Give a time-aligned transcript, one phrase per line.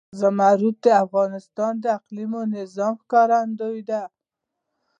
[0.19, 4.01] زمرد د افغانستان د اقلیمي نظام ښکارندوی ده.